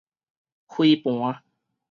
[0.65, 1.43] 飛盤